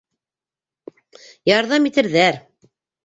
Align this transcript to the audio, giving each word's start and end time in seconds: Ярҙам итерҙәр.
Ярҙам 1.51 1.87
итерҙәр. 1.91 2.41